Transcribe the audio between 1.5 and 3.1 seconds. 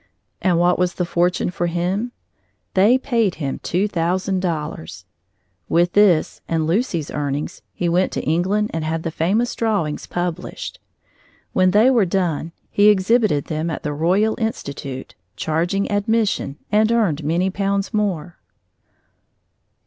for him, they had